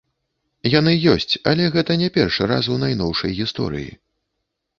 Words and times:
Яны 0.79 0.93
ёсць, 1.13 1.33
але 1.51 1.67
гэта 1.75 1.99
не 2.03 2.09
першы 2.17 2.49
раз 2.53 2.71
у 2.77 2.79
найноўшай 2.85 3.37
гісторыі. 3.43 3.87